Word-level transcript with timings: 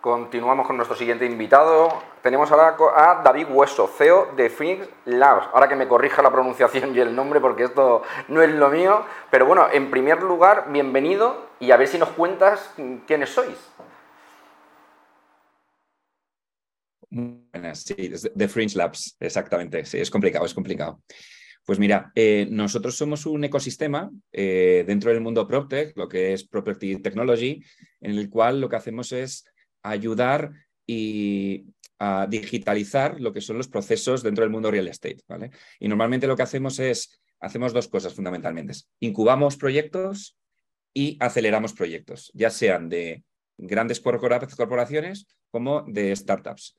Continuamos 0.00 0.66
con 0.66 0.76
nuestro 0.76 0.96
siguiente 0.96 1.26
invitado. 1.26 1.90
Tenemos 2.22 2.50
ahora 2.50 2.74
a 2.96 3.22
David 3.22 3.48
Hueso, 3.50 3.86
CEO 3.86 4.32
de 4.34 4.48
Phoenix 4.48 4.88
Labs. 5.04 5.48
Ahora 5.52 5.68
que 5.68 5.76
me 5.76 5.86
corrija 5.86 6.22
la 6.22 6.32
pronunciación 6.32 6.96
y 6.96 7.00
el 7.00 7.14
nombre 7.14 7.38
porque 7.38 7.64
esto 7.64 8.02
no 8.28 8.40
es 8.40 8.48
lo 8.48 8.70
mío. 8.70 9.04
Pero 9.30 9.44
bueno, 9.44 9.66
en 9.70 9.90
primer 9.90 10.22
lugar, 10.22 10.72
bienvenido 10.72 11.50
y 11.60 11.70
a 11.70 11.76
ver 11.76 11.86
si 11.86 11.98
nos 11.98 12.08
cuentas 12.10 12.72
quiénes 13.06 13.28
sois. 13.28 13.58
Buenas, 17.10 17.82
sí, 17.82 18.10
de 18.34 18.48
Fringe 18.48 18.78
Labs, 18.78 19.18
exactamente. 19.20 19.84
Sí, 19.84 19.98
es 19.98 20.10
complicado, 20.10 20.46
es 20.46 20.54
complicado. 20.54 21.02
Pues 21.66 21.78
mira, 21.78 22.10
eh, 22.14 22.46
nosotros 22.50 22.96
somos 22.96 23.26
un 23.26 23.44
ecosistema 23.44 24.10
eh, 24.32 24.82
dentro 24.86 25.10
del 25.10 25.20
mundo 25.20 25.46
PropTech, 25.46 25.94
lo 25.94 26.08
que 26.08 26.32
es 26.32 26.48
Property 26.48 27.02
Technology, 27.02 27.62
en 28.00 28.12
el 28.12 28.30
cual 28.30 28.62
lo 28.62 28.68
que 28.70 28.76
hacemos 28.76 29.12
es 29.12 29.44
ayudar 29.82 30.52
y 30.86 31.66
a 31.98 32.26
digitalizar 32.28 33.20
lo 33.20 33.32
que 33.32 33.40
son 33.40 33.58
los 33.58 33.68
procesos 33.68 34.22
dentro 34.22 34.42
del 34.42 34.50
mundo 34.50 34.70
real 34.70 34.88
estate. 34.88 35.20
¿vale? 35.28 35.50
Y 35.78 35.88
normalmente 35.88 36.26
lo 36.26 36.36
que 36.36 36.42
hacemos 36.42 36.78
es, 36.78 37.20
hacemos 37.40 37.72
dos 37.72 37.88
cosas 37.88 38.14
fundamentalmente. 38.14 38.74
Incubamos 39.00 39.56
proyectos 39.56 40.36
y 40.94 41.16
aceleramos 41.20 41.72
proyectos, 41.72 42.30
ya 42.34 42.50
sean 42.50 42.88
de 42.88 43.22
grandes 43.56 44.00
corporaciones 44.00 45.26
como 45.50 45.82
de 45.82 46.14
startups. 46.16 46.76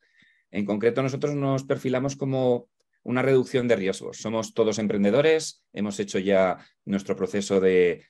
En 0.49 0.65
concreto, 0.65 1.01
nosotros 1.01 1.35
nos 1.35 1.63
perfilamos 1.63 2.15
como 2.15 2.67
una 3.03 3.21
reducción 3.21 3.67
de 3.67 3.75
riesgos. 3.75 4.17
Somos 4.17 4.53
todos 4.53 4.79
emprendedores, 4.79 5.63
hemos 5.73 5.99
hecho 5.99 6.19
ya 6.19 6.57
nuestro 6.85 7.15
proceso 7.15 7.59
de 7.59 8.05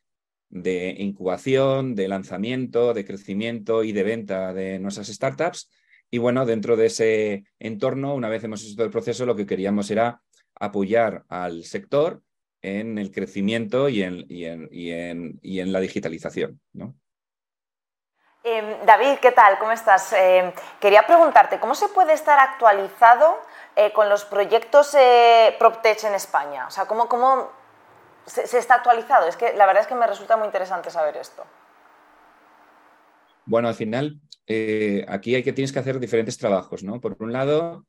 de 0.52 0.96
incubación, 1.00 1.96
de 1.96 2.08
lanzamiento, 2.08 2.94
de 2.94 3.06
crecimiento 3.06 3.84
y 3.84 3.94
de 3.94 4.04
venta 4.04 4.54
de 4.54 4.80
nuestras 4.80 5.08
startups. 5.08 5.70
Y 6.12 6.18
bueno, 6.18 6.46
dentro 6.46 6.76
de 6.76 6.88
ese 6.88 7.46
entorno, 7.58 8.14
una 8.14 8.30
vez 8.30 8.44
hemos 8.44 8.64
hecho 8.64 8.76
todo 8.76 8.86
el 8.86 8.92
proceso, 8.92 9.26
lo 9.26 9.36
que 9.36 9.46
queríamos 9.46 9.90
era 9.90 10.22
apoyar 10.60 11.24
al 11.30 11.64
sector 11.64 12.22
en 12.62 12.98
el 12.98 13.12
crecimiento 13.12 13.90
y 13.90 14.04
en, 14.04 14.26
y 14.30 14.46
en, 14.46 15.40
y 15.42 15.60
en, 15.60 15.72
la 15.72 15.80
digitalización. 15.80 16.60
¿no? 16.74 16.94
Em, 18.44 18.86
David, 18.86 19.20
¿qué 19.22 19.32
tal? 19.32 19.58
¿Cómo 19.58 19.72
estás? 19.72 20.14
Em, 20.14 20.52
quería 20.80 21.08
preguntarte, 21.08 21.60
¿cómo 21.60 21.76
se 21.76 21.88
puede 21.88 22.14
estar 22.14 22.38
actualizado 22.40 23.40
eh, 23.76 23.92
con 23.94 24.10
los 24.10 24.26
proyectos 24.26 24.94
eh, 24.96 25.56
PropTech 25.58 26.04
en 26.04 26.14
España? 26.14 26.68
O 26.68 26.72
sea, 26.72 26.86
¿cómo, 26.86 27.08
cómo 27.08 27.61
se, 28.26 28.58
está 28.58 28.76
actualizado. 28.76 29.28
Es 29.28 29.36
que 29.36 29.54
la 29.54 29.66
verdad 29.66 29.84
es 29.84 29.88
que 29.88 29.96
me 29.96 30.08
resulta 30.08 30.38
muy 30.38 30.46
interesante 30.46 30.90
saber 30.90 31.18
esto. 31.18 31.44
Bueno, 33.46 33.68
al 33.68 33.76
final, 33.76 34.22
eh, 34.48 35.06
aquí 35.08 35.36
hay 35.36 35.44
que, 35.44 35.54
tienes 35.54 35.72
que 35.72 35.80
hacer 35.80 36.00
diferentes 36.00 36.38
trabajos, 36.38 36.84
¿no? 36.84 37.02
Por 37.02 37.18
un 37.20 37.34
lado, 37.34 37.86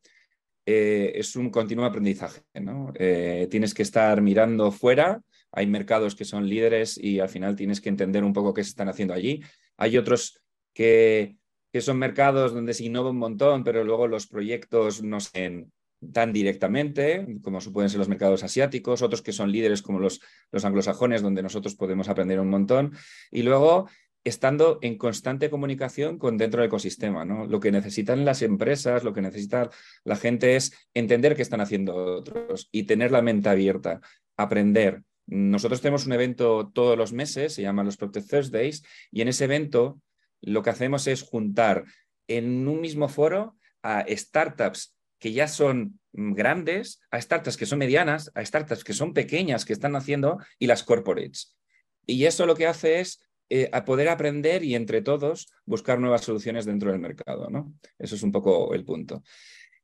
eh, 0.67 1.13
es 1.15 1.37
un 1.37 1.51
continuo 1.51 1.85
aprendizaje, 1.85 2.43
¿no? 2.55 2.93
Eh, 2.95 3.47
tienes 3.51 3.75
que 3.75 3.83
estar 3.83 4.21
mirando 4.23 4.73
fuera, 4.73 5.21
hay 5.53 5.67
mercados 5.67 6.15
que 6.15 6.25
son 6.25 6.49
líderes 6.49 6.97
y 6.97 7.21
al 7.21 7.29
final 7.29 7.57
tienes 7.57 7.81
que 7.81 7.91
entender 7.91 8.25
un 8.25 8.33
poco 8.33 8.55
qué 8.55 8.65
se 8.65 8.71
están 8.71 8.89
haciendo 8.89 9.13
allí. 9.13 9.43
Hay 9.77 9.99
otros 9.99 10.43
que, 10.73 11.37
que 11.73 11.81
son 11.81 11.99
mercados 11.99 12.55
donde 12.55 12.75
se 12.75 12.85
innova 12.85 13.11
un 13.11 13.19
montón, 13.19 13.63
pero 13.63 13.85
luego 13.85 14.09
los 14.09 14.27
proyectos 14.27 15.03
no 15.03 15.21
se, 15.21 15.67
tan 16.13 16.33
directamente, 16.33 17.27
como 17.43 17.59
pueden 17.73 17.91
ser 17.91 17.99
los 17.99 18.09
mercados 18.09 18.43
asiáticos, 18.43 19.03
otros 19.03 19.23
que 19.23 19.33
son 19.33 19.53
líderes 19.53 19.83
como 19.83 19.99
los, 19.99 20.21
los 20.51 20.65
anglosajones, 20.65 21.23
donde 21.23 21.43
nosotros 21.43 21.75
podemos 21.75 22.09
aprender 22.09 22.41
un 22.41 22.51
montón, 22.51 22.93
y 23.31 23.43
luego 23.43 23.89
estando 24.25 24.79
en 24.83 24.99
constante 24.99 25.51
comunicación 25.51 26.19
con 26.19 26.39
dentro 26.39 26.61
del 26.61 26.69
ecosistema. 26.69 27.25
¿no? 27.25 27.47
Lo 27.47 27.61
que 27.61 27.73
necesitan 27.73 28.25
las 28.25 28.43
empresas, 28.43 29.05
lo 29.05 29.13
que 29.13 29.23
necesita 29.23 29.71
la 30.05 30.17
gente 30.17 30.57
es 30.57 30.73
entender 30.95 31.35
qué 31.35 31.43
están 31.43 31.61
haciendo 31.61 31.95
otros 31.97 32.69
y 32.71 32.85
tener 32.85 33.11
la 33.11 33.23
mente 33.23 33.49
abierta, 33.49 34.01
aprender. 34.37 35.03
Nosotros 35.27 35.81
tenemos 35.81 36.07
un 36.07 36.13
evento 36.13 36.71
todos 36.73 36.97
los 36.97 37.13
meses, 37.13 37.55
se 37.55 37.63
llama 37.63 37.85
los 37.85 37.97
Protect 37.97 38.29
Thursdays, 38.29 38.85
y 39.11 39.23
en 39.23 39.29
ese 39.29 39.45
evento 39.45 40.01
lo 40.41 40.63
que 40.63 40.71
hacemos 40.71 41.07
es 41.07 41.23
juntar 41.23 41.85
en 42.29 42.67
un 42.69 42.81
mismo 42.81 43.09
foro 43.09 43.57
a 43.83 44.05
startups 44.09 44.97
que 45.23 45.33
ya 45.33 45.47
son 45.47 46.01
mm, 46.15 46.33
grandes, 46.33 47.01
a 47.13 47.21
startups 47.21 47.57
que 47.57 47.65
son 47.65 47.79
medianas, 47.79 48.33
a 48.35 48.45
startups 48.45 48.83
que 48.83 48.93
son 48.93 49.15
pequeñas, 49.15 49.65
que 49.65 49.73
están 49.73 49.95
haciendo, 49.95 50.39
y 50.59 50.67
las 50.67 50.83
corporates. 50.83 51.57
Y 52.05 52.25
eso 52.25 52.45
lo 52.45 52.57
que 52.57 52.67
hace 52.67 52.99
es 52.99 53.21
eh, 53.49 53.71
a 53.73 53.85
poder 53.85 54.09
aprender 54.09 54.65
y 54.65 54.75
entre 54.75 55.01
todos 55.01 55.47
buscar 55.65 56.01
nuevas 56.01 56.23
soluciones 56.23 56.65
dentro 56.65 56.91
del 56.91 57.01
mercado. 57.01 57.49
¿no? 57.51 57.73
Eso 58.01 58.17
es 58.17 58.23
un 58.25 58.33
poco 58.33 58.75
el 58.75 58.85
punto. 58.85 59.23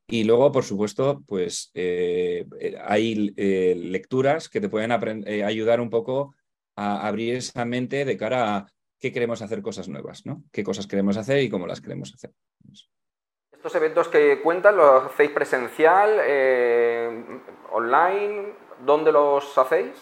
Y 0.08 0.24
luego, 0.24 0.50
por 0.50 0.64
supuesto, 0.64 1.22
pues 1.24 1.70
eh, 1.74 2.44
eh, 2.58 2.76
hay 2.84 3.14
lecturas 3.14 4.48
que 4.48 4.60
te 4.60 4.68
pueden 4.68 4.90
ayudar 4.90 5.80
un 5.80 5.90
poco 5.90 6.34
a 6.74 7.06
abrir 7.06 7.36
esa 7.36 7.64
mente 7.64 8.04
de 8.04 8.16
cara 8.16 8.56
a 8.56 8.72
qué 8.98 9.12
queremos 9.12 9.40
hacer 9.40 9.62
cosas 9.62 9.88
nuevas, 9.88 10.26
¿no? 10.26 10.42
Qué 10.50 10.64
cosas 10.64 10.88
queremos 10.88 11.16
hacer 11.16 11.42
y 11.44 11.48
cómo 11.48 11.68
las 11.68 11.80
queremos 11.80 12.12
hacer. 12.12 12.32
¿Estos 13.58 13.74
eventos 13.74 14.06
que 14.06 14.40
cuentan 14.40 14.76
los 14.76 15.06
hacéis 15.06 15.32
presencial, 15.32 16.20
eh, 16.24 17.24
online? 17.72 18.52
¿Dónde 18.86 19.10
los 19.10 19.58
hacéis? 19.58 19.96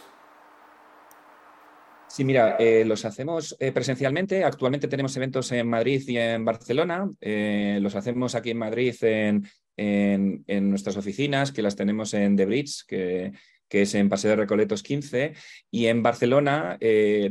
Sí, 2.06 2.22
mira, 2.22 2.56
eh, 2.58 2.84
los 2.84 3.06
hacemos 3.06 3.56
eh, 3.58 3.72
presencialmente. 3.72 4.44
Actualmente 4.44 4.88
tenemos 4.88 5.16
eventos 5.16 5.50
en 5.52 5.70
Madrid 5.70 6.02
y 6.06 6.18
en 6.18 6.44
Barcelona. 6.44 7.08
los 7.18 7.96
hacemos 7.96 8.34
aquí 8.34 8.50
en 8.50 8.58
Madrid 8.58 8.94
en, 9.00 9.48
en, 9.74 10.68
nuestras 10.68 10.98
oficinas, 10.98 11.50
que 11.50 11.62
las 11.62 11.76
tenemos 11.76 12.12
en 12.12 12.36
The 12.36 12.44
Bridge, 12.44 12.84
que, 12.86 13.32
que 13.68 13.82
es 13.82 13.94
en 13.94 14.08
Paseo 14.08 14.30
de 14.30 14.36
Recoletos 14.36 14.82
15, 14.82 15.34
y 15.70 15.86
en 15.86 16.02
Barcelona 16.02 16.78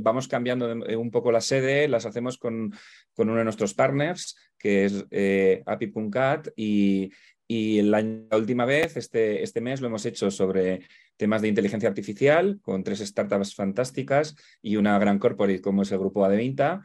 vamos 0.02 0.28
cambiando 0.28 0.74
un 0.98 1.12
poco 1.12 1.32
la 1.32 1.42
sede, 1.42 1.88
las 1.88 2.06
hacemos 2.06 2.38
con, 2.38 2.74
con 3.14 3.30
uno 3.30 3.40
de 3.40 3.46
nuestros 3.46 3.74
partners, 3.74 4.36
que 4.58 4.86
es 4.86 5.06
eh, 5.12 5.64
API.cat, 5.66 6.50
y, 6.56 7.12
y 7.48 7.82
la, 7.84 8.04
última 8.32 8.66
vez, 8.66 8.98
este, 8.98 9.44
este 9.44 9.62
mes, 9.62 9.82
lo 9.82 9.88
hemos 9.88 10.06
hecho 10.06 10.32
sobre 10.32 10.82
temas 11.18 11.42
de 11.42 11.48
inteligencia 11.48 11.88
artificial, 11.88 12.60
con 12.62 12.84
tres 12.84 13.00
startups 13.00 13.56
fantásticas 13.56 14.36
y 14.62 14.76
una 14.78 14.98
gran 15.00 15.20
corporate 15.20 15.62
como 15.62 15.84
es 15.84 15.92
el 15.92 16.00
grupo 16.00 16.26
Adevinta, 16.26 16.82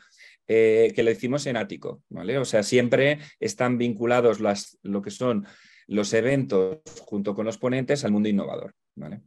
eh, 0.46 0.92
que 0.94 1.02
lo 1.02 1.10
hicimos 1.10 1.46
en 1.46 1.56
Ático, 1.56 2.02
¿vale? 2.08 2.38
O 2.38 2.44
sea, 2.44 2.62
siempre 2.62 3.18
están 3.38 3.78
vinculados 3.78 4.40
las, 4.40 4.78
lo 4.82 5.00
que 5.00 5.10
son 5.10 5.46
los 5.86 6.12
eventos 6.12 6.80
junto 7.00 7.34
con 7.34 7.46
los 7.46 7.58
ponentes 7.58 8.04
al 8.04 8.12
mundo 8.12 8.28
innovador, 8.28 8.74
¿vale? 8.94 9.22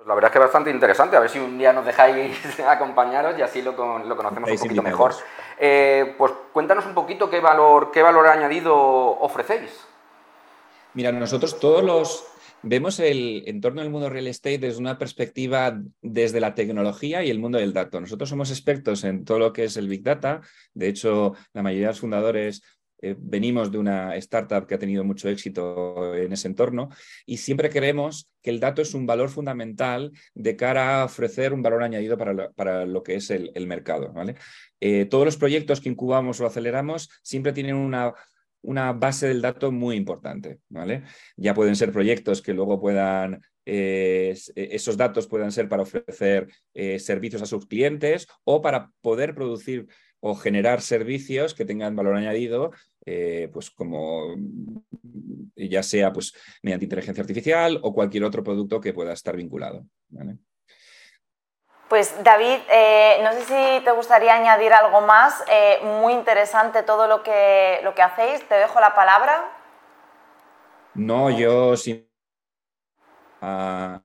Pues 0.00 0.08
la 0.08 0.14
verdad 0.14 0.30
es 0.30 0.32
que 0.32 0.38
es 0.38 0.44
bastante 0.44 0.70
interesante. 0.70 1.14
A 1.14 1.20
ver 1.20 1.28
si 1.28 1.38
un 1.38 1.58
día 1.58 1.74
nos 1.74 1.84
dejáis 1.84 2.34
acompañaros 2.66 3.38
y 3.38 3.42
así 3.42 3.60
lo, 3.60 3.72
lo 3.98 4.16
conocemos 4.16 4.50
un 4.50 4.56
poquito 4.56 4.82
mejor. 4.82 5.12
Eh, 5.58 6.14
pues 6.16 6.32
cuéntanos 6.54 6.86
un 6.86 6.94
poquito 6.94 7.28
qué 7.28 7.38
valor, 7.40 7.90
qué 7.92 8.00
valor 8.00 8.26
añadido 8.26 8.74
ofrecéis. 8.74 9.86
Mira, 10.94 11.12
nosotros 11.12 11.60
todos 11.60 11.84
los 11.84 12.24
vemos 12.62 12.98
el 12.98 13.42
entorno 13.46 13.82
del 13.82 13.90
mundo 13.90 14.08
real 14.08 14.26
estate 14.26 14.56
desde 14.56 14.80
una 14.80 14.96
perspectiva 14.96 15.78
desde 16.00 16.40
la 16.40 16.54
tecnología 16.54 17.22
y 17.22 17.28
el 17.28 17.38
mundo 17.38 17.58
del 17.58 17.74
dato. 17.74 18.00
Nosotros 18.00 18.30
somos 18.30 18.50
expertos 18.50 19.04
en 19.04 19.26
todo 19.26 19.38
lo 19.38 19.52
que 19.52 19.64
es 19.64 19.76
el 19.76 19.86
Big 19.86 20.02
Data. 20.02 20.40
De 20.72 20.88
hecho, 20.88 21.34
la 21.52 21.62
mayoría 21.62 21.88
de 21.88 21.92
los 21.92 22.00
fundadores 22.00 22.62
eh, 23.02 23.16
venimos 23.18 23.72
de 23.72 23.78
una 23.78 24.14
startup 24.16 24.66
que 24.66 24.74
ha 24.74 24.78
tenido 24.78 25.04
mucho 25.04 25.28
éxito 25.28 26.14
en 26.14 26.32
ese 26.32 26.48
entorno 26.48 26.90
y 27.24 27.38
siempre 27.38 27.70
creemos 27.70 28.28
que 28.42 28.50
el 28.50 28.60
dato 28.60 28.82
es 28.82 28.94
un 28.94 29.06
valor 29.06 29.30
fundamental 29.30 30.12
de 30.34 30.56
cara 30.56 31.00
a 31.00 31.04
ofrecer 31.06 31.52
un 31.54 31.62
valor 31.62 31.82
añadido 31.82 32.18
para 32.18 32.84
lo, 32.84 33.02
que 33.02 33.14
es 33.14 33.30
el, 33.30 33.66
mercado. 33.66 34.12
Eh, 34.80 35.06
todos 35.06 35.24
los 35.24 35.36
proyectos 35.36 35.80
que 35.80 35.88
incubamos 35.88 36.40
o 36.40 36.46
aceleramos 36.46 37.08
siempre 37.22 37.52
tienen 37.52 37.76
una, 37.76 38.12
una 38.62 38.92
base 38.92 39.28
del 39.28 39.40
dato 39.40 39.72
muy 39.72 39.96
importante. 39.96 40.58
Ya 41.36 41.54
pueden 41.54 41.76
ser 41.76 41.92
proyectos 41.92 42.42
que 42.42 42.52
luego 42.52 42.80
puedan 42.80 43.40
eh, 43.66 44.34
esos 44.54 44.96
datos 44.96 45.26
puedan 45.26 45.52
ser 45.52 45.68
para 45.68 45.82
ofrecer 45.82 46.48
servicios 46.98 47.42
a 47.42 47.46
sus 47.46 47.66
clientes 47.66 48.26
o 48.44 48.60
para 48.60 48.90
poder 49.00 49.34
producir 49.34 49.86
o 50.20 50.34
generar 50.34 50.80
servicios 50.80 51.54
que 51.54 51.64
tengan 51.64 51.96
valor 51.96 52.16
añadido, 52.16 52.72
eh, 53.06 53.48
pues 53.52 53.70
como 53.70 54.34
ya 55.56 55.82
sea 55.82 56.12
pues, 56.12 56.34
mediante 56.62 56.84
inteligencia 56.84 57.22
artificial 57.22 57.80
o 57.82 57.94
cualquier 57.94 58.24
otro 58.24 58.44
producto 58.44 58.80
que 58.80 58.92
pueda 58.92 59.12
estar 59.12 59.36
vinculado. 59.36 59.84
Pues 61.88 62.14
David, 62.22 62.58
eh, 62.70 63.18
no 63.24 63.32
sé 63.32 63.40
si 63.40 63.84
te 63.84 63.90
gustaría 63.90 64.34
añadir 64.34 64.72
algo 64.72 65.00
más. 65.00 65.42
Eh, 65.50 65.80
muy 66.00 66.12
interesante 66.12 66.82
todo 66.84 67.08
lo 67.08 67.22
que, 67.22 67.80
lo 67.82 67.94
que 67.94 68.02
hacéis. 68.02 68.46
Te 68.48 68.54
dejo 68.54 68.78
la 68.80 68.94
palabra. 68.94 69.50
No, 70.94 71.30
yo 71.30 71.76
sí. 71.76 72.08
A, 73.40 74.00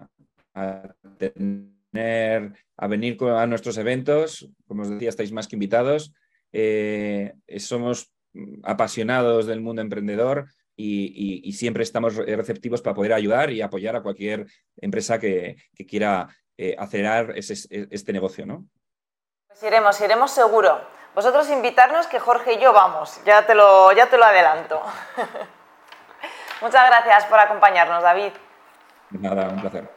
a 0.56 0.82
tener 1.20 2.54
a 2.78 2.88
venir 2.88 3.18
a 3.24 3.46
nuestros 3.48 3.78
eventos. 3.78 4.48
Como 4.68 4.84
os 4.84 4.90
decía, 4.90 5.10
estáis 5.10 5.32
más 5.32 5.48
que 5.48 5.56
invitados. 5.56 6.14
Eh, 6.52 7.34
somos 7.58 8.12
apasionados 8.64 9.46
del 9.46 9.62
mundo 9.62 9.82
emprendedor 9.82 10.48
y, 10.76 11.52
siempre 11.54 11.84
estamos 11.84 12.16
receptivos 12.16 12.82
para 12.82 12.96
poder 12.96 13.14
ayudar 13.14 13.50
y 13.50 13.62
apoyar 13.62 13.96
a 13.96 14.02
cualquier 14.02 14.46
empresa 14.78 15.20
que, 15.20 15.56
quiera 15.88 16.28
eh, 16.58 16.76
acelerar 16.78 17.34
este 17.36 18.14
negocio, 18.14 18.46
¿no? 18.46 18.66
Pues 19.48 19.64
iremos, 19.64 20.02
iremos 20.02 20.32
seguro. 20.32 20.82
Vosotros 21.16 21.50
invitarnos 21.50 22.08
que 22.08 22.20
Jorge 22.20 22.56
y 22.56 22.60
yo 22.60 22.74
vamos, 22.74 23.22
ya 23.26 23.46
te 23.46 23.56
lo, 23.56 23.94
ya 23.94 24.10
te 24.10 24.18
lo 24.18 24.26
adelanto. 24.26 24.82
Muchas 26.62 26.90
gracias 26.90 27.26
por 27.26 27.40
acompañarnos, 27.40 28.04
David. 28.04 28.32
Nada, 29.12 29.48
un 29.48 29.62
placer. 29.62 29.90